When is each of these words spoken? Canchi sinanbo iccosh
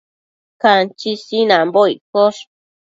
Canchi 0.61 1.11
sinanbo 1.25 1.81
iccosh 1.95 2.41